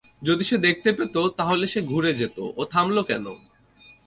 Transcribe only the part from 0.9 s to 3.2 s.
পেত, তাহলে সে ঘুরে যেত, ও থামলো